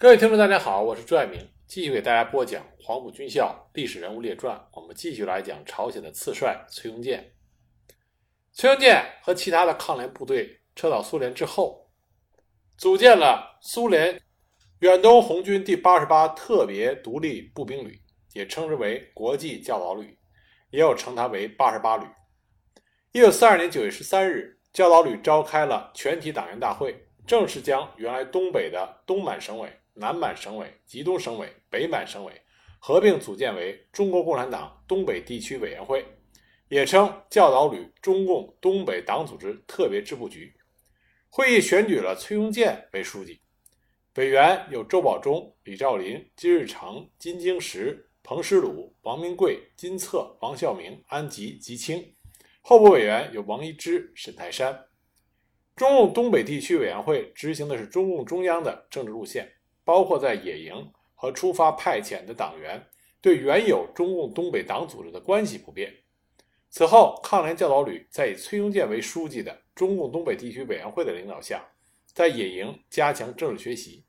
[0.00, 4.56] 各位听众，大家好，我是朱爱明，继续给大家播讲《黄埔军校历史人物列传》。
[4.72, 7.34] 我们继续来讲朝鲜的次帅崔庸健。
[8.50, 11.90] 崔庸健和其他的抗联部队撤到苏联之后，
[12.78, 14.18] 组建了苏联
[14.78, 18.00] 远东红军第八十八特别独立步兵旅，
[18.32, 20.18] 也称之为国际教导旅，
[20.70, 22.06] 也有称它为八十八旅。
[23.12, 29.70] 一九四二年九月十三日，教导旅召开了全体党员大会，正式将原来东北的东满省委。
[30.00, 32.32] 南满省委、吉东省委、北满省委
[32.78, 36.02] 合并组建为中国共产党东北地区委员会，
[36.70, 40.50] 也称教导旅中共东北党组织特别支部局。
[41.28, 43.42] 会议选举了崔庸健为书记，
[44.14, 52.14] 委员有周保中、李兆林、金日成、金京石、彭师鲁、王明贵、金策、王孝明、安吉、吉清。
[52.62, 54.86] 候补委员有王一之、沈泰山。
[55.76, 59.59] 中共东北地区委员会执行的是中共中央的政治路线。
[59.84, 60.74] 包括在野营
[61.14, 62.80] 和出发派遣的党员
[63.20, 65.92] 对原有中共东北党组织的关系不变。
[66.70, 71.64] 此后，抗联教导旅在以崔庸健为书记的中共东北地区委员会的领导下，
[72.12, 74.04] 在野营加强政治学习，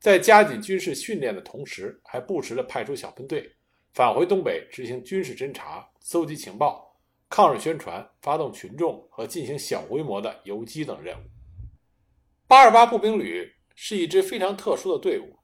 [0.00, 3.48] 在加紧军事训练的同时，还不时地派出小分队
[3.94, 6.92] 返回东北执行军事侦察、搜集情报、
[7.28, 11.22] 抗日宣传、发动群众和进行小规模的游击等任务。
[12.48, 13.48] 八二八步兵旅。
[13.74, 15.38] 是一支非常特殊的队伍，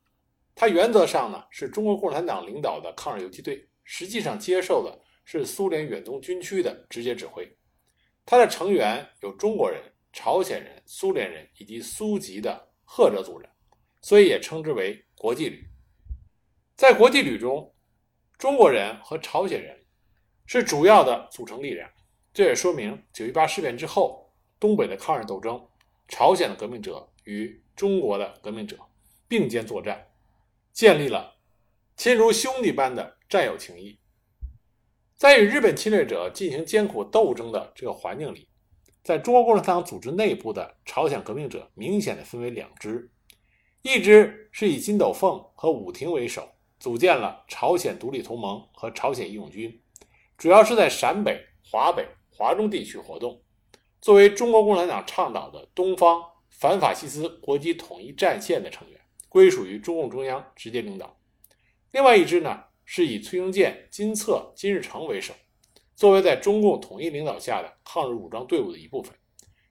[0.55, 7.49] 它原则上呢是中国共产党领导的抗日游击队，实际上接受的是苏联远东军区的直接指挥。
[8.25, 13.49] 它的成员有中国人、朝鲜人、苏联人以及苏籍的赫哲族人，
[14.03, 15.65] 所以也称之为国际旅。
[16.77, 17.75] 在国际旅中，
[18.37, 19.77] 中国人和朝鲜人
[20.47, 21.91] 是主要的组成力量。
[22.33, 25.61] 这也说明九一八事变之后，东北的抗日斗争，
[26.07, 28.77] 朝鲜的革命者与中国的革命者
[29.29, 30.09] 并肩作战，
[30.73, 31.37] 建立了
[31.97, 33.97] 亲如兄弟般的战友情谊。
[35.15, 38.49] 在与日本侵略者进行艰苦斗争的这个环境里，
[39.05, 43.09] 在中国共产党组织内部的朝鲜革命者明显的分为两支：
[43.83, 46.49] 一支是以金斗凤和武亭为首，
[46.81, 49.81] 组建了朝鲜独立同盟和朝鲜义勇军，
[50.37, 53.41] 主要是在陕北、华北、华中地区活动，
[54.01, 56.21] 作为中国共产党倡导的东方。
[56.59, 61.17] 反法西斯国际统一战线的成员，归属于中共中央直接领导。
[61.93, 65.33] 另外一支呢，是以崔庸健、金策、金日成为首，
[65.95, 69.15] 作为在中共统一领导下的抗日武装队伍的一部分，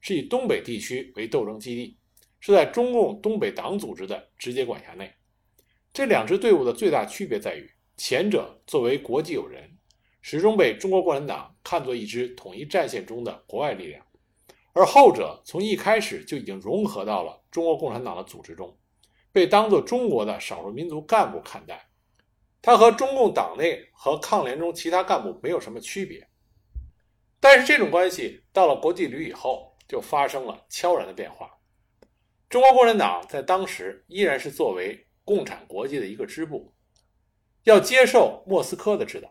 [0.00, 1.98] 是以东北地区为斗争基地，
[2.40, 5.12] 是在中共东北党组织的直接管辖内。
[5.92, 9.76] 这两支队伍的最大区别在于，前者作为国际友人，
[10.22, 14.02] 始终被中国共产党看作一支统一战线中的国外力量。
[14.78, 18.78] 而后者从一开始就已经融合到了中国共产党的组织中，
[19.32, 21.90] 被当作中国的少数民族干部看待。
[22.62, 26.28] 他和中共党内和抗联中其他干部没有什么区别。
[27.40, 31.58] 但是这种关系到了国际旅以后，就发生了悄然的变化。
[32.48, 36.72] 中国共产党在当时依然是作为共产国际的一个支部，
[37.64, 39.28] 要接受莫斯科的指导。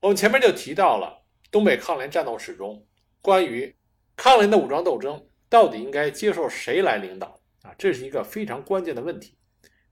[0.00, 2.86] 我们前面就提到了东北抗联战斗史中
[3.20, 3.76] 关于。
[4.18, 7.72] 抗联的武装斗争到底应该接受谁来领导啊？
[7.78, 9.38] 这是一个非常关键的问题，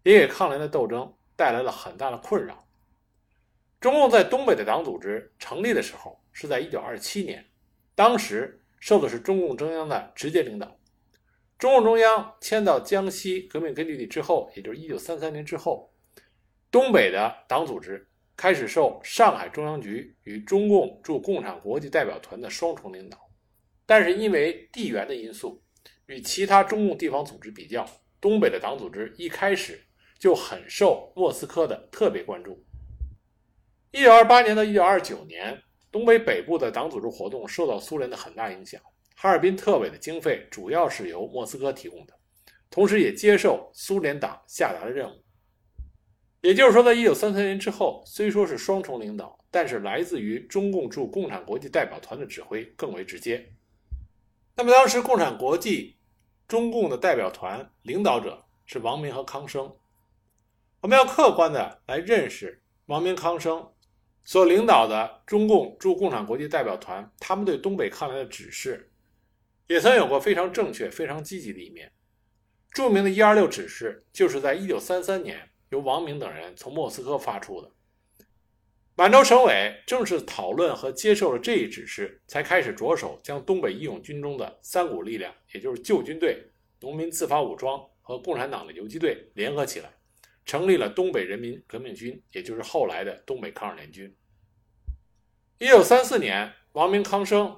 [0.03, 2.67] 也给抗联的斗争带来了很大的困扰。
[3.79, 7.47] 中共在东北的党组织成立的时候是在1927年，
[7.95, 10.77] 当时受的是中共中央的直接领导。
[11.57, 15.89] 中共中央迁到江西革命根据地之后，也就是1933年之后，
[16.73, 18.05] 东北的党组织
[18.37, 23.17] 开始受上海中央局与中共驻共产国际代表团的双重领导。
[23.87, 25.63] 但是因为地缘的因素，
[26.07, 27.89] 与其他中共地方组织比较，
[28.21, 29.81] 东北的党组织一开始
[30.19, 32.63] 就很受莫斯科的特别关注。
[33.93, 38.81] 一九二八年到一九二九年，东北北部的党组织活动受到苏联的很大影响。
[39.15, 42.13] 哈尔滨特委的经费主要是由莫斯科提供的，
[42.69, 45.23] 同时也接受苏联党下达的任务。
[46.43, 53.51] 也就是说，在一九三三年之后，虽说是双重领导，但是来自于中共驻共产国际代表团的指挥更为直接。
[54.59, 55.99] 那么当时共产国际
[56.49, 59.77] 中共的代表团领导者是王明和康生，
[60.81, 63.71] 我们要客观的来认识王明、康生
[64.25, 68.91] 所领导的中共驻共产国际代表团，他们对东北抗联的指示，
[69.67, 71.93] 也曾有过非常正确、非常积极的一面。
[72.71, 77.71] 著名的“一二六”指示，就是在一九三三年由王明等人从莫斯科发出的。
[78.99, 86.43] 满洲省委正式讨论和接受了这一指示，才开始着手将东北义勇军中的三股力量，也就是旧军队、
[86.81, 89.93] 农民自发武装和共产党的游击队联合起来，
[90.47, 94.17] 成立了东北人民革命军，也就是后来的东北抗日联军。
[95.59, 97.55] 一九三四年，王明、康生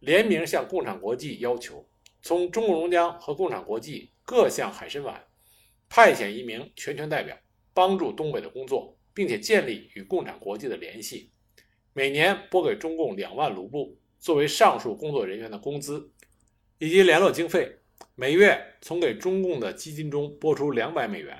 [0.00, 1.88] 联名向共产国际要求，
[2.20, 5.24] 从中共中央和共产国际各向海参崴
[5.88, 7.36] 派遣一名全权代表，
[7.72, 11.30] 帮助东北的工作，并且建立与共产国际的联系，
[11.92, 16.10] 每年拨给中共两万卢布作为上述工作人员的工资
[16.78, 17.80] 以及联络经费。
[18.14, 21.36] 每月从给中共的基金中拨出两百美元，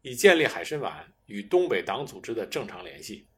[0.00, 3.28] 以建立海参崴与东北党组织的正常联系。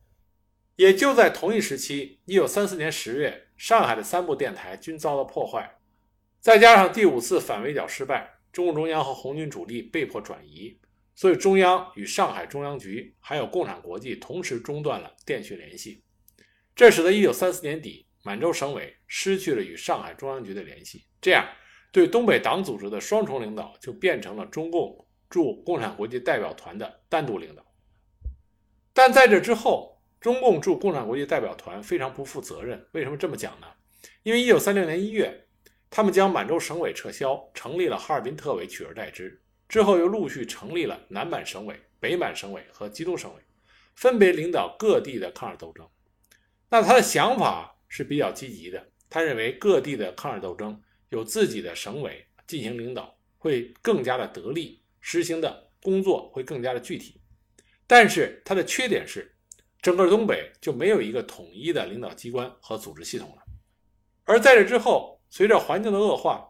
[0.76, 5.68] 也就在同一时期，一九三四年十月，上海的三部电台均遭到破坏，
[6.38, 10.78] 再加上第五次反围剿失败，中共中央和红军主力被迫转移，
[11.14, 16.02] 所以中央与上海中央局还有共产国际同时中断了电讯联系。
[16.74, 21.46] 这使得一九三四年底，满洲省委失去了与上海中央局的联系，这样。
[21.92, 27.66] 对东北党组织的双重领导就变成了中共驻共产国际代表团的单独领导。
[28.92, 32.88] 但在这之后，中共驻共产国际代表团非常不负责任。
[32.92, 33.66] 为什么这么讲呢？
[34.22, 35.46] 因为1936年1月，
[35.90, 39.42] 他们将满洲省委撤销，成立了哈尔滨特委取而代之。
[39.70, 43.40] 之后又陆续成立了南满省委、北满省委和吉东省委，
[43.94, 45.88] 分别领导各地的抗日斗争。
[46.68, 50.78] 那他的想法是比较积极的，他认为各地的抗日斗争。
[51.10, 57.20] 有自己的省委进行领导，会更加的得力，实行的工作会更加的具体。
[57.86, 59.32] 但是他的缺点是，
[59.80, 63.42] 整个东北就没有一个统一的领导机关和组织系统了。
[64.24, 66.48] 而在这之后，随着环境的恶化，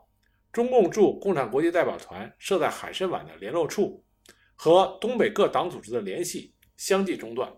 [0.52, 4.05] 中共驻共产国际代表团设在海参崴的联络处
[4.55, 7.52] 和东北各党组织的联系相继中断。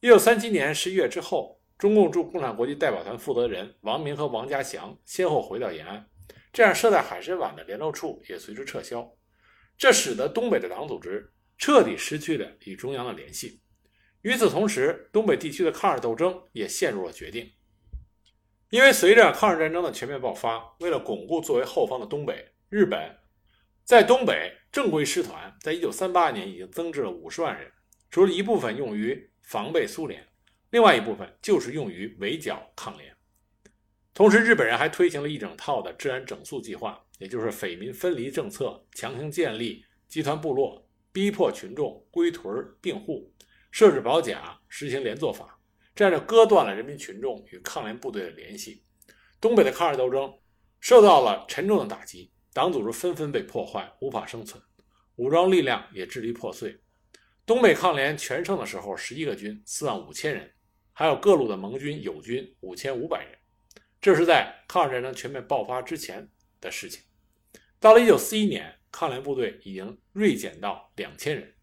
[0.00, 6.06] 一九三七年十一月之后，中共驻共产国际代表团负责人王明和王家祥先后回到延安。
[6.52, 9.10] 这样设在海参崴的联络处也随之撤销，
[9.78, 13.62] 这使得东北的党组织彻底失去了与中央的联系。
[14.22, 17.50] 与此同时，东北地区的抗日斗争也陷入了绝境，
[18.70, 23.18] 因为随着抗日战争的全面爆发，为了巩固作为后方的东北，日本
[23.84, 27.70] 在东北正规师团在一九三八年已经增至了五十万人，
[28.10, 30.24] 除了一部分用于防备苏联，
[30.70, 33.12] 另外一部分就是用于围剿抗联。
[34.14, 43.32] 同时，日本人还推行了一整套的治安整肃计划，也就是匪民分离政策，强行建立集团部落，逼迫群众归屯并户，
[43.72, 45.59] 设置保甲，实行连坐法，
[45.94, 48.84] 这样就割断了人民群众与抗联部队的联系。
[49.40, 50.32] 东北的抗日斗争
[50.80, 54.62] 受到了沉重的打击，党组织纷纷被破坏，无法生存，
[55.16, 56.80] 武装力量也支离破碎。
[57.44, 60.52] 东北抗联全盛的时候，十一个军，四万五千人，
[60.92, 63.36] 还有各路的盟军、友军五千五百人。
[64.00, 66.28] 这是在抗日战争全面爆发之前
[66.60, 67.02] 的事情。
[67.78, 71.54] 到了1941年，抗联部队已经锐减到两千人。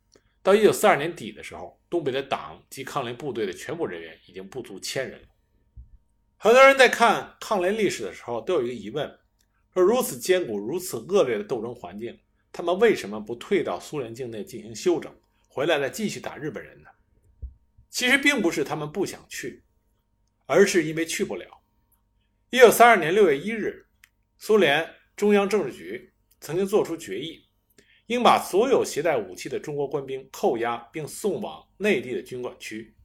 [0.43, 5.27] 到1942年底的时候，东北的党及抗联部队的全部人员已经不足千人了。
[6.37, 9.19] 很多人在看抗联历史的时候，都有一个疑问：
[9.73, 12.19] 说如此艰苦、如此恶劣的斗争环境，
[12.51, 15.13] 他们为什么不退到苏联境内进行休整，
[15.47, 16.89] 回来再继续打日本人呢？
[17.89, 19.63] 其实并不是他们不想去，
[20.45, 21.47] 而是因为去不了。
[22.49, 23.87] 一九三二年六月一日，
[24.37, 27.46] 苏联中央政治局曾经作出决议，
[28.07, 32.95] 应把所有携带武器的中国官兵扣押并送往内地的军管区。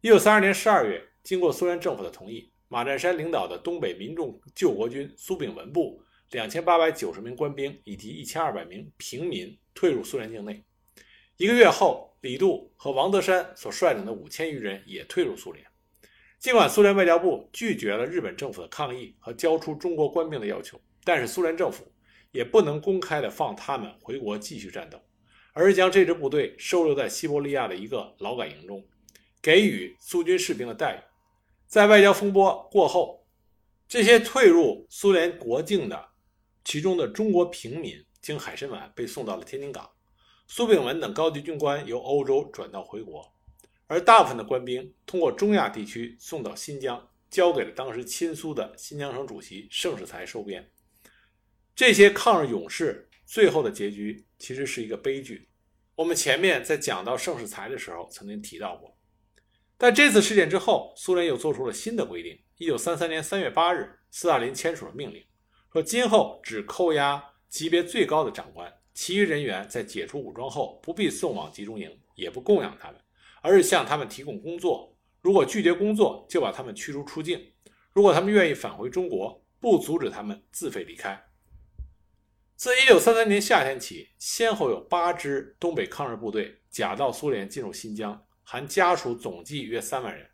[0.00, 6.00] 一九三二年十二月，经过苏联政府的同意，马占山领导的东北民众救国军苏炳文部
[6.30, 10.64] 两千八百九十名官兵以及一千二百名平民退入苏联境内。
[11.36, 15.66] 一个月后，李杜和王德山所率领的五千余人也退入苏联。
[16.38, 21.90] 尽管苏联外交部拒绝了日本政府的抗议和交出中国官兵的要求，但是苏联政府
[22.32, 25.00] 也不能公开的放他们回国继续战斗，
[25.52, 28.84] 而是将这支部队收留在西伯利亚的一个劳改营中，
[29.42, 30.98] 给予苏军士兵的待遇。
[31.66, 33.26] 在外交风波过后，
[33.88, 36.08] 这些退入苏联国境的
[36.64, 39.88] 其中的中国平民经海参崴被送到了天津港，
[40.46, 43.32] 苏炳文等高级军官由欧洲转到回国。
[43.86, 50.70] 而大部分的官兵通过中亚地区送到新疆，交给了当时亲苏的新疆省主席盛世才收编。
[51.74, 55.48] 这些抗日勇士最后的结局其实是一个悲剧。
[55.94, 58.96] 我们前面在讲到盛世才的时候曾经提到过。
[59.76, 62.38] 但这次事件之后，苏联又做出了新的规定。
[62.58, 65.24] 一九三三年三月八日，斯大林签署了命令，
[65.72, 73.00] 说今后只扣押级别最高的长官，其余人员在解除武装后不必送往集中营，也不供养他们。
[73.42, 77.38] 而是向他们提供工作，如果拒绝工作，就把他们驱逐出境；
[77.94, 81.18] 如果他们愿意返回中国，不阻止他们自费离开。
[82.60, 90.28] 自1933年夏天起，先后有八支东北抗日部队假到苏联进入新疆，含家属总计约三万人。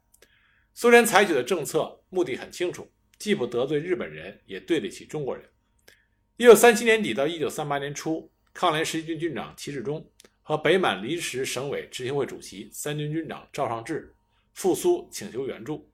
[0.75, 5.49] 苏联采取的政策目的很清楚，既不得罪日本人，也对得起中国人。
[6.38, 10.04] 1937年底到1938年初，抗联十一军军长齐志忠
[10.42, 14.12] 和北满临时省委执行会主席、三军军长赵尚志
[14.52, 15.88] 赴苏请求援助，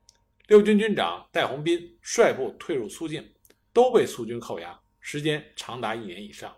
[0.47, 3.23] 六军军长戴洪斌率部退入苏境，
[3.71, 4.82] 都被苏军扣押。
[5.05, 6.57] 时间长达一年以上，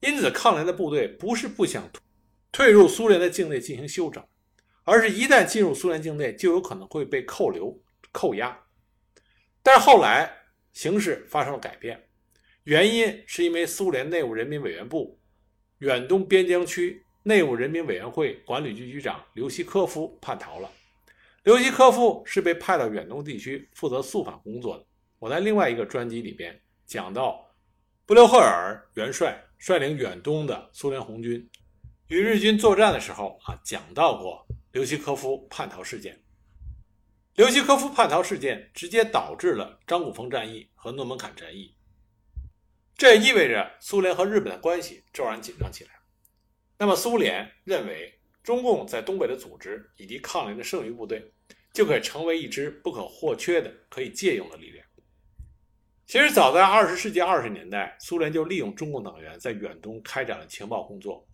[0.00, 1.90] 因此抗联的部队不是不想
[2.52, 4.22] 退入苏联的境内进行休整，
[4.84, 8.66] 而是一旦进入苏联境内，就有可能会被扣留、扣押。
[9.62, 10.30] 但是后来
[10.74, 12.06] 形势发生了改变，
[12.64, 15.18] 原因是因为苏联内务人民委员部
[15.78, 20.70] 远东边疆区内务人民委员会管理局局长刘希科夫叛逃了。
[21.44, 24.84] 刘希科夫是被派到远东地区负责肃反工作的。
[25.18, 26.60] 我在另外一个专辑里边。
[26.90, 27.48] 讲到
[28.04, 31.48] 布留赫尔元帅率领远东的苏联红军
[32.08, 36.20] 与日军作战的时候啊，讲到过刘希科夫叛逃事件。
[37.36, 41.76] 刘希科夫叛逃事件直接导致了张古峰战役和诺门坎战役，
[42.96, 45.90] 这也意味着苏联和日本的关系骤然紧张起来。
[46.76, 51.32] 那么，苏联认为中共在东北的组织以及抗联的剩余部队，
[51.72, 54.84] 就可以成为一支不可或缺的可以借用的力量。
[56.10, 61.24] 其实早在二十世纪二十年代，苏联就利用中共党员在远东开展了情报工作。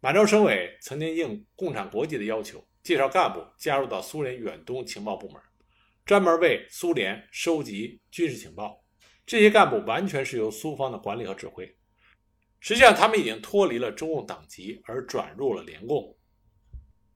[0.00, 5.40] 满洲省委曾经应共产国际的要求，介绍干部加入到苏联远东情报部门，
[6.04, 8.84] 专门为苏联收集军事情报。
[9.24, 11.64] 这些干部完全是由苏方的管理和指挥。
[12.60, 16.14] 实际上，他们已经脱离了中共党籍，而转入了联共。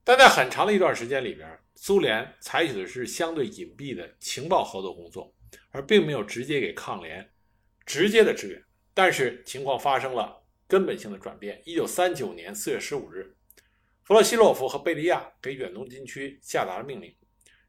[0.02, 5.30] 但在很长的一段时间里边，苏联采取的是相对隐蔽的情报合作工作。
[5.70, 7.30] 而并没有直接给抗联
[7.84, 8.62] 直接的支援，
[8.94, 11.60] 但是情况发生了根本性的转变。
[11.64, 13.34] 一九三九年四月十五日，
[14.04, 17.14] 弗洛西洛夫和贝利亚给远东军区下达了命令，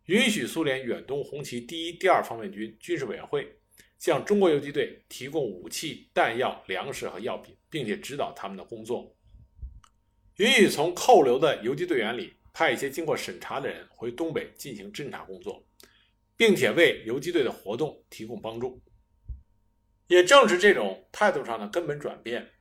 [0.05, 3.57] 允许苏联远东红旗第一、第二方面军军事委员会
[3.99, 9.15] 向中国游击队提供武器、弹药、粮食和药品，并且指导他们的工作，
[10.37, 15.65] 允许从扣留的游击队员里派一些经过审查的人回东北进行侦察工作。
[16.35, 18.81] 并且为游击队的活动提供帮助。
[20.07, 22.51] 也正是这种态度上的根本转变，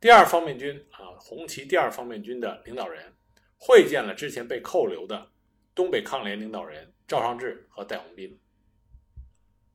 [0.00, 3.12] 第二方面军啊，红旗第二方面军的领导人
[3.56, 5.30] 会见了之前被扣留的
[5.74, 8.38] 东北抗联领导人赵尚志和戴洪斌。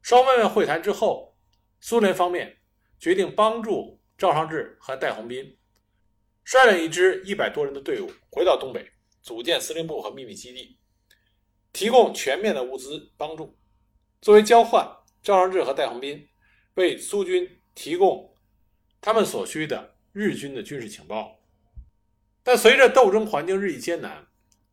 [0.01, 1.35] 双方面会谈之后，
[1.79, 2.57] 苏联方面
[2.99, 5.57] 决定帮助赵尚志和戴洪斌
[6.43, 8.87] 率领一支一百多人的队伍回到东北，
[9.23, 10.77] 组建司令部和秘密基地。
[11.75, 13.53] 提供全面的物资帮助，
[14.21, 14.89] 作为交换，
[15.21, 16.25] 赵尚志和戴洪斌
[16.75, 18.33] 为苏军提供
[19.01, 21.37] 他们所需的日军的军事情报。
[22.43, 24.25] 但随着斗争环境日益艰难，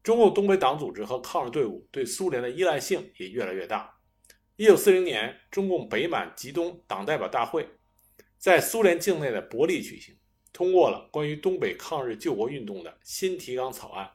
[0.04, 3.98] 中共东北党组织和抗日队伍对苏联的依赖性也越来越大。
[4.54, 7.68] 一九四零年，中共北满吉东党代表大会
[8.38, 10.16] 在苏联境内的伯力举行，
[10.52, 14.08] 通过了关于东北抗日救国运动的新提纲草案。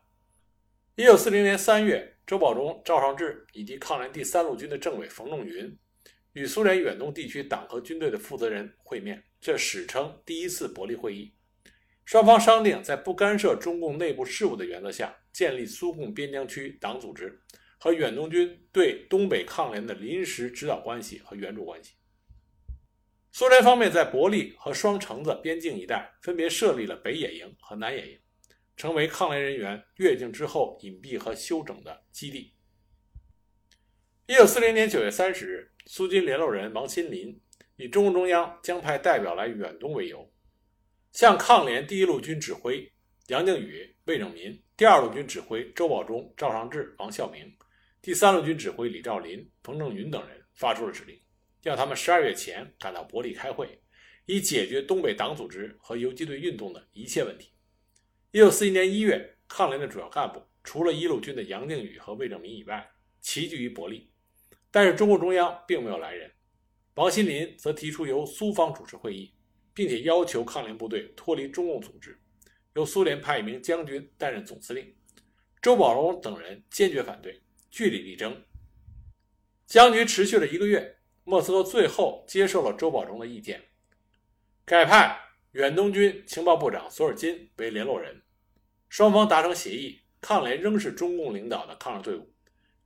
[0.95, 2.13] 一九四零年三月。
[2.27, 5.73] 周保中、赵尚志以及抗联第三路军的政委冯仲云
[6.33, 11.33] 与苏联远东地区党和军队的负责人会面，这史称第一次伯利会议。
[12.03, 17.41] 双方商定在不干涉中共内部事务的原则下，建立苏共边疆区党组织
[17.77, 21.93] 和远东军对东北抗联的临时指导关系和援助关系。
[23.31, 28.19] 苏联方面在伯利和双城子边境一带分别设立了北野营和南野营。
[28.77, 32.53] 成为抗联人员越境之后隐蔽和休整的基地。
[34.27, 37.37] 一九四零年九月三十日，苏军联络人王新林
[37.77, 40.31] 以中共中央将派代表来远东为由，
[41.11, 42.89] 向抗联第一路军指挥
[43.27, 47.51] 杨靖宇、魏正民、第二路军指挥周保中、赵尚志、王孝明、
[48.01, 51.19] 第三路军指挥李兆林、彭正云等人发出了指令，
[51.63, 53.81] 要他们十二月前赶到伯利开会，
[54.27, 57.49] 以解决东北党组织和游击队运动的一切问题。
[58.37, 62.87] 一九四一年一月，抗联的主要干部除了一路军的杨靖宇和魏正民以外，
[63.19, 64.11] 齐聚于伯利。
[64.69, 66.31] 但是中共中央并没有来人。
[66.93, 69.33] 王新林则提出由苏方主持会议，
[69.73, 72.15] 并且要求抗联部队脱离中共组织，
[72.75, 74.95] 由苏联派一名将军担任总司令。
[75.59, 77.41] 周保荣等人坚决反对，
[77.71, 78.39] 据理力争。
[79.65, 83.63] 僵局持续了一个月，莫斯科最后接受了周保中的意见，
[84.63, 85.19] 改派
[85.53, 88.21] 远东军情报部长索尔金为联络人。
[88.89, 92.33] 双方达成协议，抗联仍是中共领导的抗日队伍。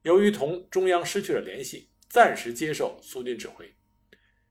[0.02, 3.72] 由于同中央失去了联系，暂时接受苏军指挥。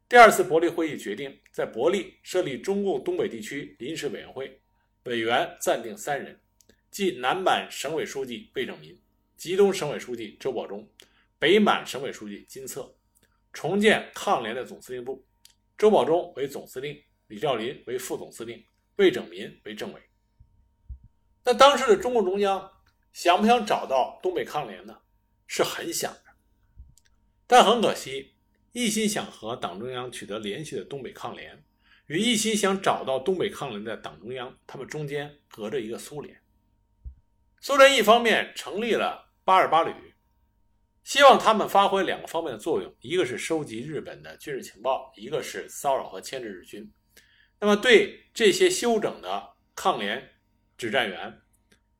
[0.09, 4.61] 第二次伯利会议决定在伯利设立中共东北地区临时委员会，
[5.05, 6.41] 委员暂定三人，
[6.91, 9.01] 即南满省委书记魏正民、
[9.37, 10.89] 吉东省委书记周保中、
[11.39, 12.93] 北满省委书记金策，
[13.53, 15.25] 重建抗联的总司令部，
[15.79, 18.65] 周保中为总司令，李兆林为副总司令，
[18.97, 20.01] 魏正民为政委。
[21.45, 22.71] 那当时的中共中央
[23.13, 24.99] 想不想找到东北抗联呢？
[25.47, 26.25] 是很想的，
[27.47, 28.35] 但很可惜。
[28.73, 31.65] 一心想和党中央取得联系的东北抗联，
[32.07, 36.41] 与一心想找到东北抗联的党中央，他们中间隔着一个苏联。
[37.61, 39.93] 苏联一方面成立了八二八旅，
[41.03, 46.89] 希望他们发挥两个方面的作用：一个是收集日本的军事情报，一个是骚扰和牵制日军。
[47.59, 50.31] 那么对这些休整的抗联
[50.81, 51.39] 指战员，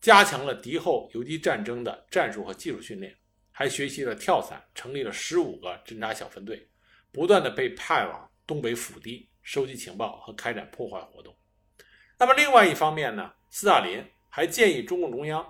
[0.01, 3.15] 加强了敌后游击战争的战术和技术训练。
[3.53, 6.67] 还学习了跳伞，成立了十五个侦察小分队，
[7.13, 11.37] 不断的被派往东北腹地收集情报和开展破坏活动。
[12.19, 15.45] 那么另外一方面呢，斯大林还建议中共中央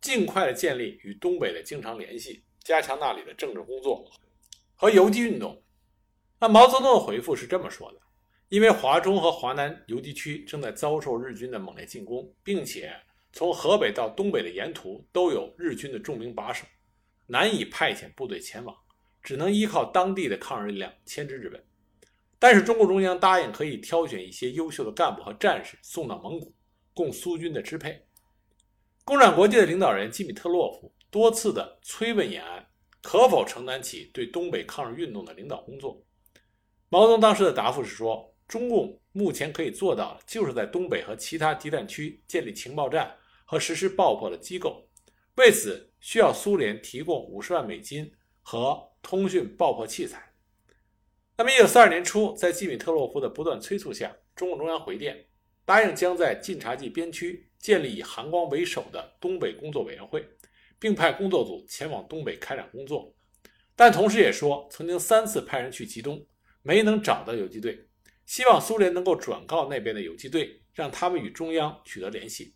[0.00, 4.10] 尽快的建立与东北的经常联系，加强那里的政治工作
[4.74, 5.62] 和游击运动。
[6.40, 8.00] 那毛泽东的回复是这么说的：
[8.52, 12.94] 因为华中和华南游击区正在遭受日军的猛烈进攻，并且
[13.32, 16.66] 从河北到东北的沿途都有日军的重兵把守。
[17.26, 18.76] 难以派遣部队前往，
[19.22, 21.64] 只能依靠当地的抗日力量牵制日本。
[22.38, 26.52] 但是中共中央答应可以挑选一些优秀的干部和战士送到蒙古，
[26.92, 28.04] 供苏军的支配。
[29.02, 32.66] 共产国际的领导人基米特洛夫多次的催问延安
[33.00, 36.04] 可否承担起对东北抗日运动的领导工作。
[36.90, 43.10] 毛泽东当时的答复是说，中共目前可以做到的，就是在东北和其他敌占区建立情报站
[43.46, 44.86] 和实施爆破的机构。
[45.36, 50.34] 为此，需要苏联提供五十万美金和通讯爆破器材。
[51.38, 55.24] 那么，一九四二年初，在基米特洛夫的不断催促下，中共中央回电，
[55.64, 60.28] 答应将在晋察冀边区建立以韩光为首的东北工作委员会，
[60.78, 63.14] 并派工作组前往东北开展工作。
[63.74, 66.22] 但同时也说，曾经三次派人去吉东，
[66.60, 67.88] 没能找到游击队，
[68.32, 72.54] 希望苏联能够转告那边的游击队，让他们与中央取得联系。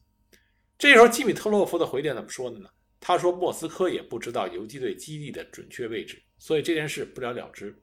[0.78, 2.70] 这时候，基米特洛夫的回电怎么说的呢？
[2.98, 7.78] 他说：“莫斯科也不知道游击队基地的准确位置，所以这件事不了了之。”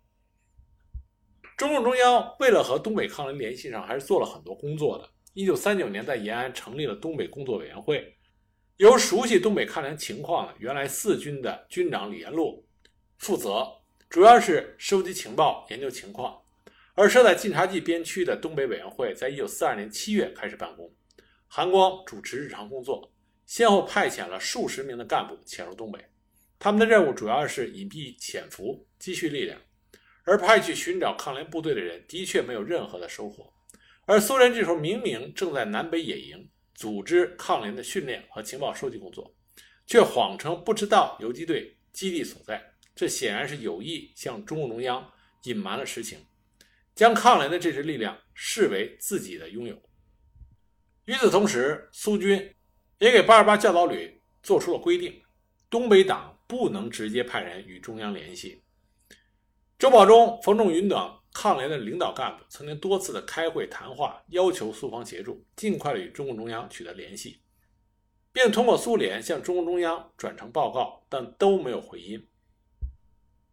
[1.56, 5.08] 中共中央为了和东北抗联联系上，还是做了很多工作的。
[5.36, 8.18] 一九三九年，在延安成立了东北工作委员会，
[8.78, 12.66] 由熟悉东北抗联情况的原来四军的军长李延禄
[13.20, 13.68] 负责，
[14.10, 16.40] 主要是收集情报、研究情况。
[16.96, 20.94] 而设在晋察冀边区的东北委员会，在一九四二年七月开始办公。
[21.48, 23.12] 韩光主持日常工作，
[23.48, 26.00] 先后派遣了数十名的干部潜入东北。
[26.60, 29.60] 他们的任务主要是隐蔽潜伏、积蓄力量，
[30.24, 33.52] 而派去寻找抗联部队的人的确没有任何的收获。
[34.06, 39.34] 而苏联这时候明明正在南北野营，组织抗联的训练和情报收集工作，
[39.88, 42.74] 却谎称不知道游击队基地所在。
[42.96, 45.12] 这显然是有意向中共中央
[45.46, 46.20] 隐瞒了实情，
[46.96, 49.82] 将抗联的这支力量视为自己的拥有。
[51.06, 52.56] 与此同时，苏军
[53.00, 55.22] 也给八二八教导旅做出了规定：
[55.70, 58.64] 东北党不能直接派人与中央联系。
[59.78, 67.42] 周保中、冯仲云等抗联的领导干部曾经多次的开会谈话，要求苏方协助，尽快的与中共中央取得联系，
[68.32, 72.30] 并通过苏联向中共中央转呈报告，但都没有回音。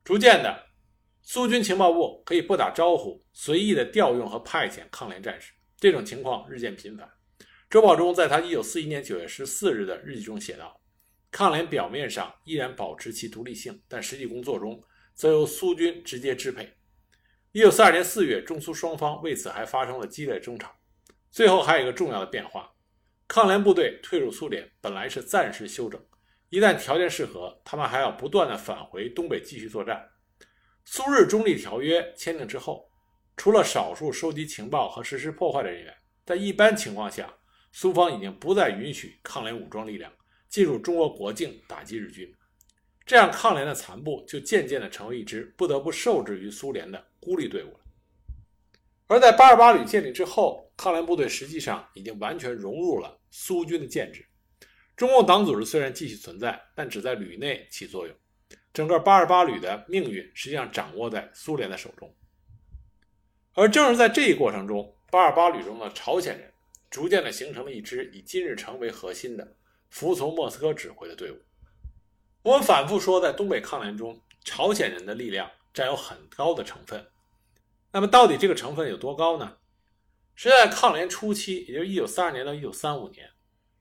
[0.04, 0.69] 逐渐的，
[1.32, 7.08] 苏军情报部可以不打招呼，随意的调用和派遣抗联战士，这种情况日渐频繁。
[7.70, 10.80] 周保中在他1941年9月14日的日记中写道
[11.30, 14.82] ：“抗联表面上依然保持其独立性，但实际工作中
[15.14, 16.68] 则由苏军直接支配。
[17.52, 20.74] ”1942 年4月，中苏双方为此还发生了激烈争吵。
[21.30, 22.72] 最后还有一个重要的变化：
[23.28, 26.04] 抗联部队退入苏联本来是暂时休整，
[26.48, 30.10] 一旦条件适合，他们还要不断的返回东北继续作战。
[30.92, 32.90] 苏日中立条约签订之后，
[33.36, 37.32] 除了少数收集情报和实施破坏的人员，在一般情况下，
[37.70, 40.12] 苏方已经不再允许抗联武装力量
[40.48, 42.34] 进入中国国境打击日军，
[43.06, 47.80] 这样抗联的残部就渐渐地成为一支不得不受制于苏联的孤立队伍了。
[49.06, 54.26] 而在八二八旅建立之后，抗联部队实际上已经完全融入了苏军的建制。
[54.96, 58.16] 中共党组织虽然继续存在，但只在旅内起作用，
[58.72, 62.14] 整个八二八旅的命运实际上掌握在苏联的手中。
[63.54, 66.48] 而正是在这一过程中，八二八旅中的朝鲜人。
[66.90, 69.56] 逐渐的形成了一支以金日成为核心的、
[69.90, 71.36] 服从莫斯科指挥的队伍。
[72.42, 77.06] 我们反复说，在东北抗联中，朝鲜人的力量占有很高的成分。
[77.92, 79.58] 那么，到底这个成分有多高呢？
[80.34, 83.30] 是在抗联初期，也就是一九三二年到一九三五年，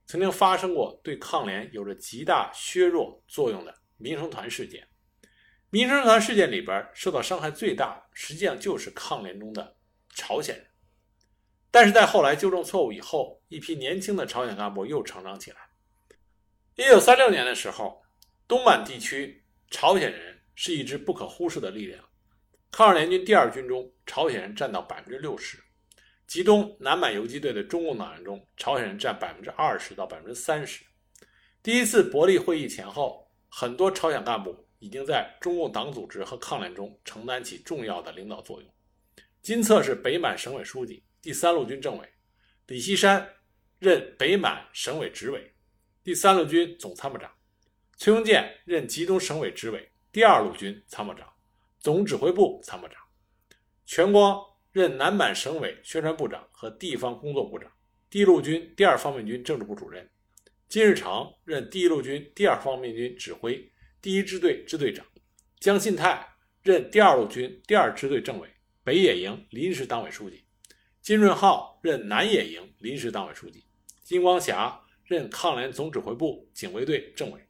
[0.06, 4.88] 曾经发生过对抗联有着极大削弱作用的民生团事件。
[5.70, 9.76] 民生团事件里边受到伤害最大，实际上就是抗联中的
[10.16, 10.66] 朝鲜人。
[11.70, 15.58] 但是在后来纠正错误以后，一批年轻的朝鲜干部又成长起来。
[16.76, 18.02] 一九三六年的时候，
[18.48, 22.04] 东满地区朝鲜人是一支不可忽视的力量。
[22.72, 25.58] 抗日联军第二军中，朝鲜人占到百分之六十；
[26.26, 30.84] 其中南满游击队的中共党员中，朝鲜人占百分之二十到百分之三十。
[31.62, 38.74] 第一次伯利会议前后，很多朝鲜干部已经在中共党组织和抗联中承担起重要的领导作用。
[39.42, 42.08] 金策是北满省委书记、第三路军政委，
[42.68, 43.28] 李锡山
[43.80, 45.54] 任北满省委执委、
[46.04, 47.32] 第三路军总参谋长，
[47.98, 51.28] 崔庸健任吉东省委执委、第二路军参谋长。
[51.80, 53.02] 总指挥部参谋长，
[53.86, 54.38] 全光
[54.74, 57.72] 任南满省委宣传部长和地方工作部长，
[58.10, 60.08] 第一路军第二方面军政治部主任。
[60.70, 65.04] 金日成任第一路军第二方面军指挥，第一支队支队长。
[65.60, 66.24] 江信泰
[66.62, 68.48] 任第二路军第二支队政委，
[68.84, 70.46] 北野营临时党委书记。
[71.02, 73.66] 金润浩任南野营临时党委书记。
[74.04, 77.42] 金光霞任抗联总指挥部警卫队政委。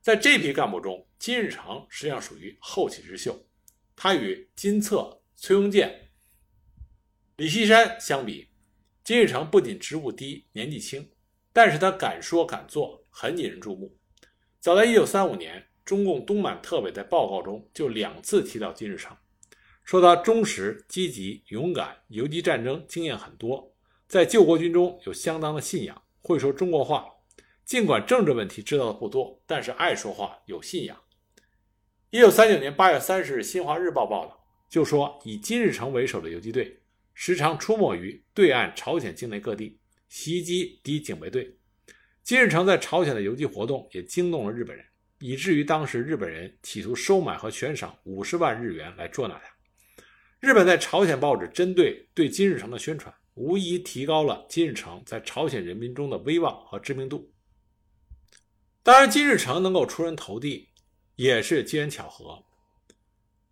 [0.00, 3.46] 在这批干部中，金日成实际上属于后起之秀。
[3.94, 6.08] 他与金策、崔庸健、
[7.36, 8.48] 李锡山相比，
[9.04, 11.06] 金日成不仅职务低、年纪轻，
[11.52, 13.96] 但是他敢说敢做，很引人注目。
[14.60, 19.16] 早在1935年，中共东满特委在报告中就两次提到金日成，
[19.84, 23.74] 说他忠实、积极、勇敢，游击战争经验很多，
[24.06, 27.06] 在救国军中有相当的信仰，会说中国话。
[27.64, 30.96] 尽管政治问题知道的不多，但是爱说话，有信仰。
[32.10, 36.82] 一九三九年八月三十日，《新华日报》报道就说，以金日成为首的游击队
[37.14, 39.79] 时常出没于对岸朝鲜境内各地，
[40.10, 41.56] 袭击敌警备队。
[42.22, 44.84] 金日成在朝鲜的游击活动也惊动了日本人，
[45.20, 49.44] 以至于当时日本人企图收买和悬赏五十万日元来捉拿他。
[50.38, 57.32] 日本在朝鲜报纸针对对金日成的宣传，无疑提高了金日成在朝鲜人民中的威望和知名度。
[58.82, 60.68] 当然，金日成能够出人头地，
[61.16, 62.42] 也是机缘巧合。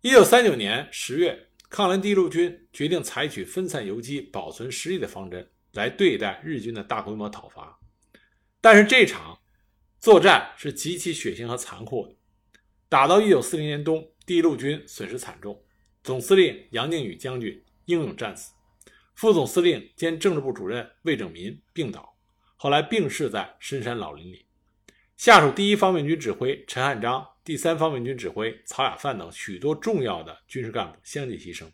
[0.01, 7.79] 一九三九年十月，抗联第一路军决定采取分散游击、保存实力的方针来对待日军的大规模讨伐。
[8.61, 9.39] 但是这场
[9.99, 12.15] 作战是极其血腥和残酷的。
[12.87, 15.63] 打到一九四零年冬，第一路军损失惨重，
[16.03, 18.53] 总司令杨靖宇将军英勇战死，
[19.15, 22.17] 副总司令兼政治部主任魏拯民病倒，
[22.55, 24.45] 后来病逝在深山老林里。
[25.15, 31.69] 下属第一方面军指挥陈汉章、第三方面军指挥曹亚范等许多重要的军事干部相继牺牲，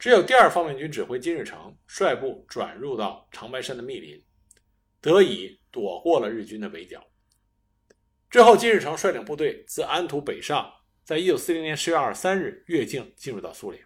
[0.00, 4.18] 只有第二方面军指挥金日成率部转入到长白山的密林，
[4.98, 7.06] 得以躲过了日军的围剿。
[8.30, 10.72] 之后，金日成率领部队自安图北上，
[11.04, 13.84] 在一九四零年十月二十三日越境进入到苏联。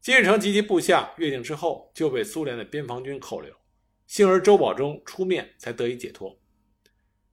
[0.00, 3.52] 金日成及其部下越境之后，就被苏联的边防军扣留，
[4.06, 6.38] 幸而周保中出面，才得以解脱。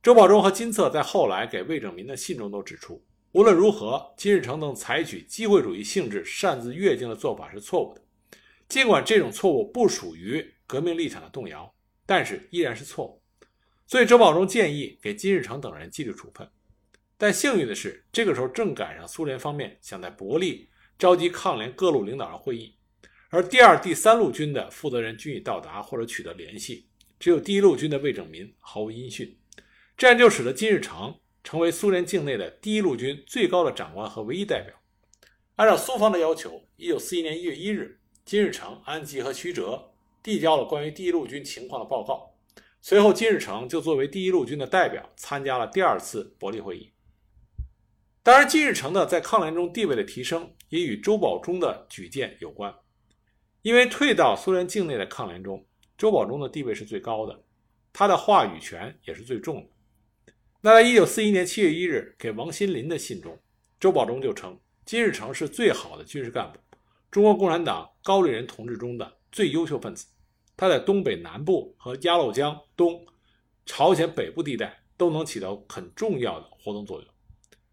[0.01, 8.02] 周保中和金策在后来给魏拯民的信中都指出，无论如何，金日成等采取机会主义性质擅自越境的做法是错误的。
[8.69, 11.74] 尽管这种错误不属于革命立场的动摇，
[12.06, 13.19] 但是依然是错误。
[13.88, 16.48] 所以周保中建议给金日成等人纪律处分。
[17.17, 20.69] 但幸运的是，这个时候正赶上苏联方面想在伯利
[21.00, 22.76] 召集抗联各路领导人会议，
[23.30, 26.88] 而第二、第三路军的负责人均已到达或者取得联系，
[27.19, 29.36] 只有第一路军的魏拯民毫无音讯。
[29.98, 34.73] 这样就使得金日成成为苏联境内的第一路军最高的长官和唯一代表。
[35.56, 39.91] 按照苏方的要求，一九四一年一月一日，金日成、安吉和徐哲
[40.23, 42.32] 递交了关于第一路军情况的报告。
[42.82, 46.91] 随后，金日成就作为第一路军的代表参加了第二次伯利会议。
[48.23, 52.73] 当然，金日成的在抗联中地位的提升也与周保中的举荐有关，
[53.62, 55.65] 因为退到苏联境内的抗联中，
[55.97, 57.43] 周保中的地位是最高的，
[57.93, 59.69] 他的话语权也是最重的。
[60.65, 63.38] 那在一九四一年七月一日给王新林的信中，
[63.82, 66.60] 周保中就称金日成是最好的军事干部，
[67.12, 70.08] 中国共产党高丽人同志中的最优秀分子。
[70.56, 73.06] 他在东北南部和鸭绿江东、
[73.65, 77.10] 朝鲜北部地带都能起到很重要的活动作用。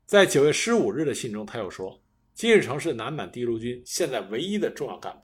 [0.05, 2.03] 在九月十五日的信中，他又说，
[2.35, 5.21] 金日成是南满第一路军现在唯一的重要干部。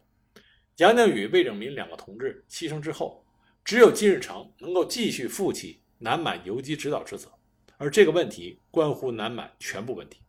[0.77, 3.27] 杨靖宇、魏拯民两个同志牺牲之后，
[3.65, 7.29] 只有金日成能够继续负起南满游击指导之责。
[7.79, 10.21] 而这个问题关乎南满全部问题。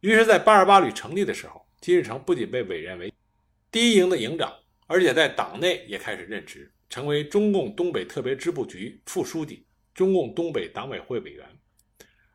[0.00, 3.12] 于是，在八二八旅成立的时候，金日成不仅被委任为
[3.70, 4.52] 第一营的营长，
[4.86, 11.46] 而且在党内也开始任职，成为中共东北特别支部局副书记、中共东北党委会委员。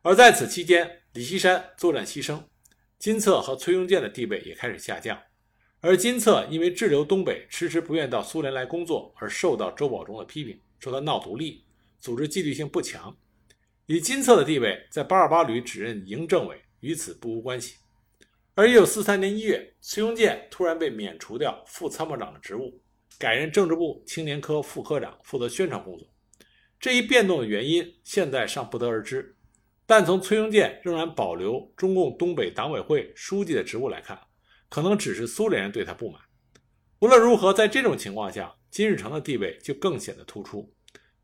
[0.02, 2.42] 而在此期间，李锡山作战牺牲，
[2.98, 5.20] 金策和崔庸健的地位也开始下降。
[5.80, 11.64] 而金策因为滞留东北，迟迟不愿到苏联来工作，而受到周保中的批评，说他闹独立，
[11.98, 13.16] 组织纪律性不强。
[13.92, 17.74] 以金策的地位，在八二八旅指任营政委，与此不无关系。
[18.54, 22.80] 而一九四三年一月，崔庸健突然被免除掉副参谋长的职务，
[23.18, 26.08] 改任政治部青年科副科长，负责宣传工作。
[26.78, 29.34] 这一变动的原因，现在尚不得而知。
[29.86, 34.16] 但从崔庸健仍然保留中共东北党委会书记的职务来看，
[34.68, 36.22] 可能只是苏联人对他不满。
[37.00, 40.72] 无论如何，在这种情况下，金日成的地位就更显得突出，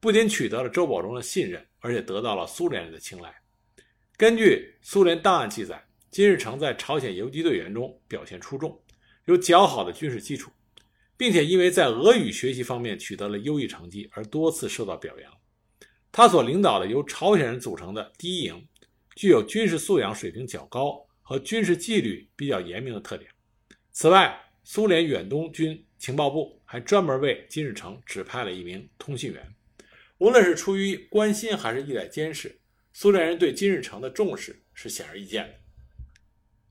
[0.06, 3.34] 不仅取得了周保中的信任，而且得到了苏联人的青睐。
[4.16, 8.80] 根据苏联档案记载，金日成在朝鲜游击队员中表现出众，
[9.24, 10.48] 有较好的军事基础，
[11.16, 15.32] 并且因为在俄语学习方面取得了优异成绩，而多次受到表扬。
[16.12, 18.64] 他所领导的由朝鲜人组成的第一营，
[19.16, 23.28] 具有军事素养水平较高和军事纪律比较严明的特点。
[23.90, 29.55] 此外，苏联远东军情报部还专门为金日成指派了一名通信员。
[30.18, 32.60] 无论是出于关心还是意在监视，
[32.92, 35.54] 苏联人对金日成的重视是显而易见的。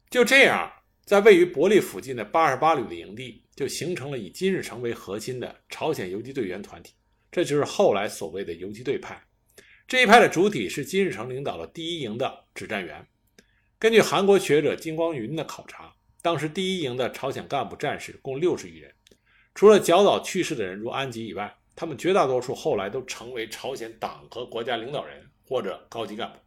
[0.09, 0.71] 就这样，
[1.05, 6.93] 在位于伯利附近的八二八旅的营地，就形成了以金日成为核心的朝鲜游击队员团体，
[7.31, 9.23] 这就是后来所谓的游击队派。
[9.87, 13.05] 这一派的主体是金日成领导的第一营的指战员。
[13.77, 18.91] 根据韩国学者金光云的考察，当时第一营的朝鲜干部战士共六十余人，
[19.53, 26.39] 除了较早去世的人如安吉以外，他们绝大多数后来都成为朝鲜党和国家领导人或者高级干部。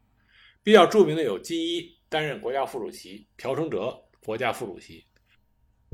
[0.62, 5.06] 比较著名的有金一担任国家副主席，朴成哲国家副主席，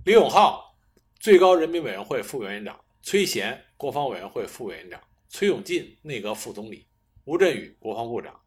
[0.04, 0.76] 李永浩
[1.18, 6.86] 最高人民委员会副委员长，崔贤国防委员会副委员长，崔永进内阁副总理。
[7.24, 8.38] 吴镇宇国防部长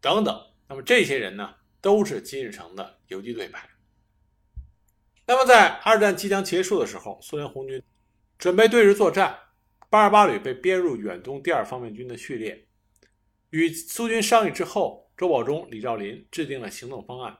[0.00, 3.68] 等等，那么这些人呢，都是金日成的游击队派。
[5.26, 7.80] 那么在二战即将结束的时候，苏联红军
[8.36, 9.38] 准备对日作战，
[9.90, 12.64] 八二八旅被编入远东第二方面军的序列。
[13.50, 17.36] 与苏军商议之后，周保中、李兆林制定了行动方案。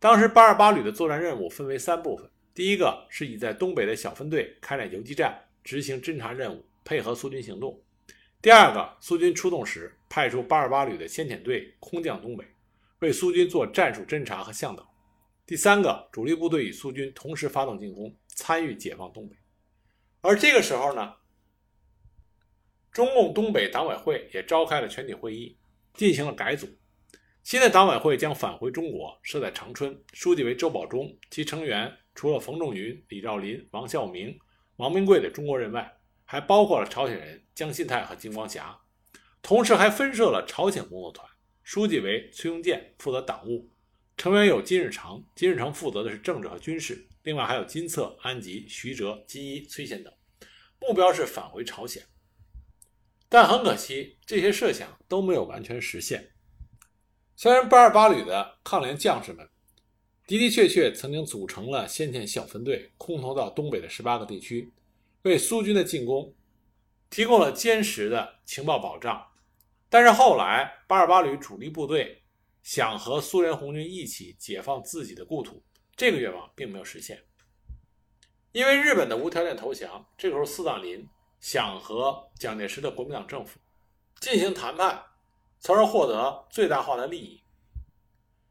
[0.00, 7.80] 当时八二八旅的作战任务分为三部分：第一个是以在东北的小分队开展游击战，执行侦察任务，配合苏军行动。
[8.42, 12.44] 第二个，苏军出动时，派出八二八旅的先遣队空降东北，
[12.98, 14.92] 为苏军做战术侦察和向导。
[15.46, 19.36] 第三个，主力部队与苏军同时发动进攻，参与解放东北。
[20.20, 21.14] 而这个时候呢，
[22.96, 25.54] 中共东北党委会也召开了全体会议，
[25.92, 26.66] 进行了改组。
[27.42, 34.34] 新的党委会将返回中国，设在长春，书记为周保中，其成员除了冯仲云、李兆林、王孝明、
[34.76, 35.94] 王明贵的中国人外。
[36.24, 38.74] 还包括了朝鲜人江信泰和金光霞，
[39.42, 41.28] 同时还分设了朝鲜工作团，
[41.62, 43.70] 书记为崔庸健，负责党务，
[44.16, 50.10] 成员有金日成，金日成负责的是政治和军事，另外还有金策、安吉、徐哲、金一、崔贤等，
[50.80, 52.02] 目标是返回朝鲜。
[53.28, 56.32] 但很可惜，这些设想都没有完全实现。
[57.34, 59.48] 虽然八二八旅的抗联将士们
[60.26, 64.72] 的的确确曾经组成了先遣小分队，空投到东北的十八个地区。
[65.22, 66.34] 为苏军的进攻
[67.10, 69.26] 提供了坚实的情报保障，
[69.88, 72.22] 但是后来八二八旅主力部队
[72.62, 75.62] 想和苏联红军一起解放自己的故土，
[75.96, 77.24] 这个愿望并没有实现。
[78.52, 81.06] 因为日本的无条件投降，这个时候斯大林
[81.40, 83.58] 想和蒋介石的国民党政府
[84.20, 85.02] 进行谈判，
[85.60, 87.42] 从而获得最大化的利益。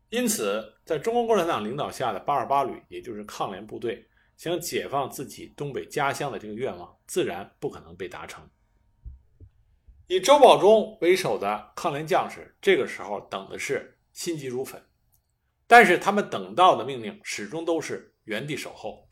[0.09, 4.07] 因此，在中国共产党领导下的八二八旅，也就是抗联部队。
[4.37, 8.45] 想解放自己东北家乡的这个愿望，自然不可能被达成。
[10.07, 14.85] 以周保中为首的抗联将士，这个时候等的是心急如焚，
[15.67, 19.09] 但是他们等到的命令始终都是原地守候。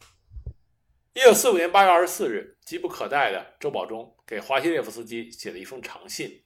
[1.15, 6.43] 一九四五年八月二十四日，急不可待的周保中给华西列夫斯基写了一封长信，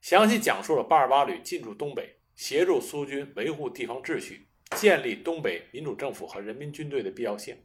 [0.00, 7.64] 详细讲述了八二八旅进驻东北，协助苏军维护地方秩序，建立东北民主政府和人民军队的必要性。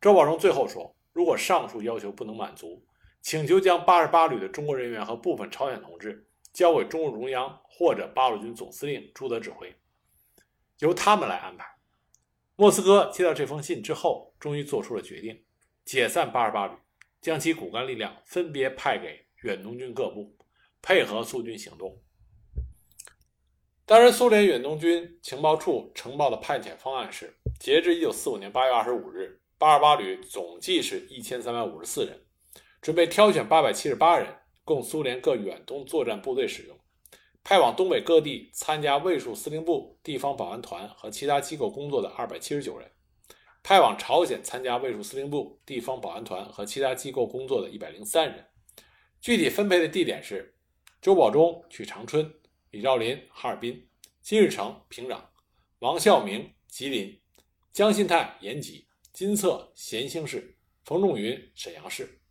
[0.00, 2.86] 周保中最后说：“如果上述要求不能满足，
[3.20, 9.74] 请求将八十八旅的中国人员和部分朝鲜同志交给中共中央或者八路军总司令朱德指挥，
[10.78, 11.66] 由他们来安排。”
[12.54, 15.44] 莫斯科接到这封信之后，终于做出了决定，
[15.88, 16.74] 解散八十八旅，
[17.22, 20.36] 将其骨干力量分别派给远东军各部，
[20.82, 21.98] 配合苏军行动。
[23.86, 29.40] 当然，苏联远东军情报处呈报的派遣方案是：截至一九四五年八月二十五日。
[29.56, 32.20] 八二八旅总计是一千三百五十四人，
[32.82, 34.28] 准备挑选八百七十八人
[34.64, 36.78] 供苏联各远东作战部队使用，
[37.42, 42.86] 派往东北各地参加卫戍司令部、地方保安团和其他机构工作的二百七十九人，
[43.68, 48.42] 派往朝鲜参加卫戍司令部、地方保安团和其他机构工作的一百零三人。
[49.20, 50.56] 具体分配的地点是：
[51.02, 52.32] 周保中去长春，
[52.70, 53.86] 李兆林哈尔滨，
[54.22, 55.20] 金日成平壤，
[55.80, 57.20] 王孝明吉林，
[57.70, 58.88] 江信泰延吉。
[59.12, 62.22] 金策咸兴市，冯仲云沈阳市。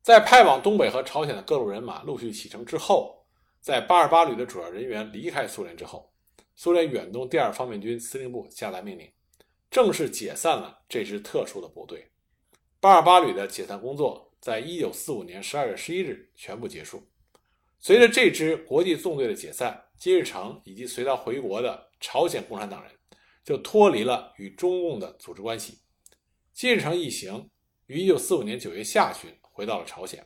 [0.00, 3.26] 在派往东北和朝鲜的各路人马陆续启程之后，
[3.60, 6.14] 在八二八旅的主要人员离开苏联之后，
[6.54, 9.10] 苏联远东第二方面军司令部下达命令，
[9.74, 12.06] 正式解散了这支特殊的部队。
[12.78, 17.02] 八二八旅的解散工作在一九四五年十二月十一日全部结束。
[17.80, 22.92] 随着这支国际纵队的解散，金日成以及随他回国的朝鲜共产党人。
[23.42, 25.80] 就脱离了与中共的组织关系。
[26.52, 27.50] 金日成一行
[27.86, 30.24] 于一九四五年九月下旬回到了朝鲜。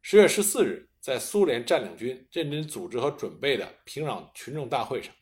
[0.00, 5.14] 十月十四日，在苏联占领军认真组织和准备的平壤群众大会上，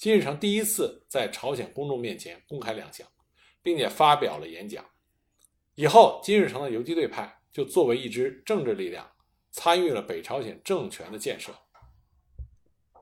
[0.00, 3.06] 金日成第一次在朝鲜公众面前公开亮相，
[3.62, 4.82] 并且发表了演讲。
[5.74, 9.06] 以后，金日成的游击队派就作为一支政治力量，
[9.50, 11.52] 参与了北朝鲜政权的建设。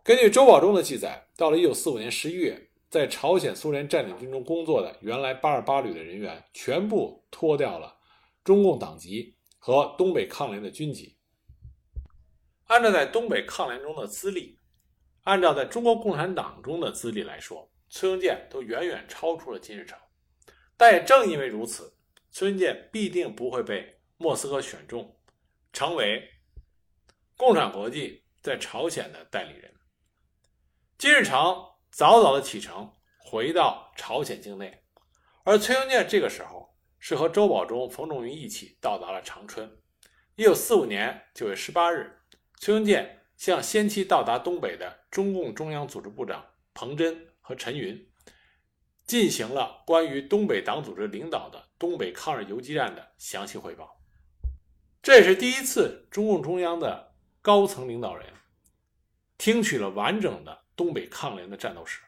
[0.02, 2.64] 根据周保中的记载，到了一九四五年十一月。
[2.90, 7.98] 在朝鲜苏联占领军中工作的原来八二八旅的人员，全部脱掉了
[8.42, 11.18] 中共党籍和东北抗联的军籍。
[12.64, 14.58] 按照在东北抗联中的资历，
[15.29, 19.99] 按照在中国共产党中的资历来说，崔庸健都远远超出了金日成。
[20.75, 21.95] 但也正因为如此，
[22.31, 25.21] 崔庸健必定不会被莫斯科选中，
[25.71, 26.27] 成为
[27.37, 29.75] 共产国际在朝鲜的代理人。
[30.97, 31.64] 金日成。
[31.91, 34.85] 早早的启程，回到朝鲜境内，
[35.43, 39.79] 而崔庸健这个时候是和周保中、冯仲云一起到达了长春。
[40.37, 42.21] 一九四五年九月十八日，
[42.61, 48.07] 崔庸健向先期到达东北的中共中央组织部长彭真和陈云
[49.07, 53.98] 进行了关于东北党组织领导的东北抗日游击战的详细汇报。
[55.01, 58.27] 这也是第一次，中共中央的高层领导人
[59.38, 60.59] 听取了完整的。
[60.79, 62.01] 东北抗联的战斗史，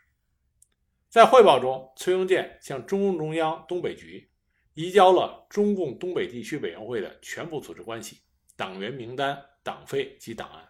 [1.09, 4.31] 在汇报中，崔庸健向中共中央东北局
[4.75, 8.21] 移交了中共东北地区委员会的全部组织关系、
[8.55, 10.70] 党员名单、党费及档案。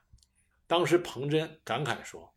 [0.70, 2.33] 当时，彭真感慨说：“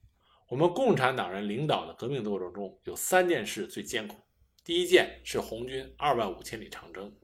[0.50, 4.18] 我们共产党人领导的革命斗争中有三件事最艰苦，
[4.66, 7.16] 第一件是红军二万五千里长征，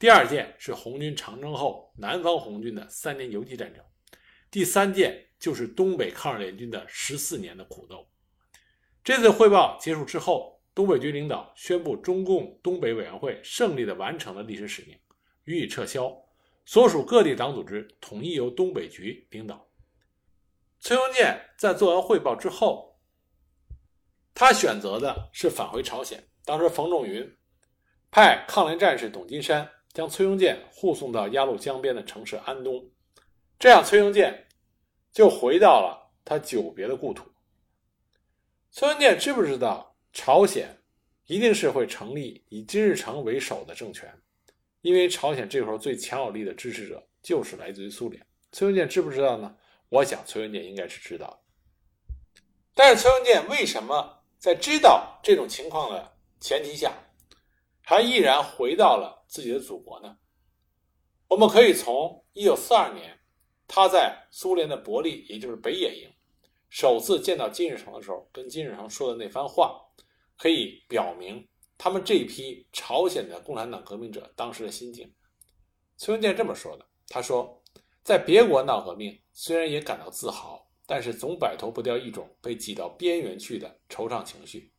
[0.00, 3.84] 第二件是红军长征后南方红军的三年游击战争，
[4.50, 8.10] 第三件。”就是东北抗日联军的十四年的苦斗。
[9.04, 14.98] 这次汇报结束之后，东北局领导宣布中共东北委员会胜利地完成了历史使命，
[15.44, 16.12] 予以撤销，
[16.64, 19.67] 所属各地党组织统一由东北局领导。
[20.80, 22.98] 崔庸健在做完汇报之后，
[24.34, 26.28] 他选择的是返回朝鲜。
[26.44, 27.36] 当时冯仲云
[28.10, 32.90] 派抗联战士董金山将崔庸健护送到鸭绿江边的城市安东，
[33.58, 34.44] 这样崔庸健。
[35.10, 37.28] 就回到了他久别的故土。
[38.70, 40.68] 崔庸健知不知道朝鲜
[41.26, 44.08] 一定是会成立以金日成为首的政权？
[44.82, 48.24] 因为朝鲜这时候最强有力的支持者就是来自于苏联。
[48.52, 49.56] 崔庸健知不知道呢？
[49.88, 51.42] 我想崔文健应该是知道。
[52.74, 56.92] 但是崔文健为什么在知道这种情况的前提下，
[57.82, 60.16] 还毅然回到了自己的祖国呢？
[61.28, 63.14] 我们可以从一九四二年。
[63.70, 66.10] 他在苏联的伯利，也就是北野营，
[66.70, 69.78] 首次见到金日成的时候，跟金日成说的那番话，
[70.38, 71.46] 可以表明
[71.76, 75.14] 他们这一批朝鲜的共产党革命者当时的心境。
[75.98, 77.62] 崔文健这么说的：“他说，
[78.08, 84.72] 在别国闹革命，虽然也感到自豪，但是总摆脱不掉一种被挤到边缘去的惆怅情绪。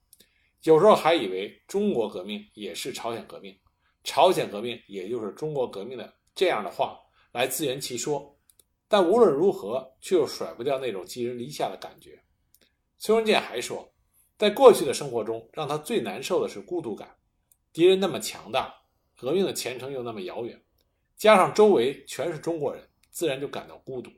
[0.63, 3.55] 有时候还以为中国革命也是朝鲜革命，
[4.03, 6.99] 朝鲜革命也就是中国革命的这样的话
[7.31, 8.35] 来自圆其说。”
[8.89, 12.19] 但无论如何，却又甩不掉那种寄人篱下的感觉。
[12.97, 13.93] 崔文健还说，
[14.39, 17.15] 在过去的生活中，让他最难受的是孤独感。
[17.71, 18.73] 敌人那么强大，
[19.15, 20.59] 革命的前程又那么遥远，
[21.15, 22.88] 加上周围全是中国人，
[23.19, 24.09] 自然就感到孤独。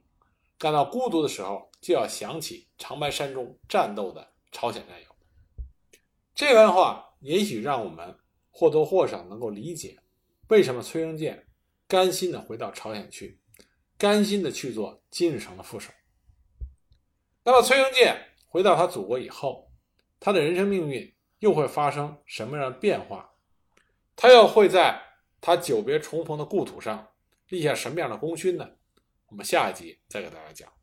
[0.59, 5.07] 感到孤独的时候就要想起长白山中战斗的朝鲜战友。
[6.35, 8.15] 这番话也许让我们
[8.51, 9.97] 或多或少能够理解
[10.49, 11.47] 为什么崔英健
[11.87, 13.41] 甘心的回到朝鲜去
[13.97, 15.91] 甘心的去做金日成的副手。
[17.43, 19.71] 那么崔英健回到他祖国以后
[20.19, 23.31] 他的人生命运又会发生什么样的变化？
[24.15, 25.01] 他又会在
[25.39, 27.07] 他久别重逢的故土上
[27.49, 28.69] 立下什么样的功勋呢？
[29.31, 30.80] 我们下一集再给大家讲。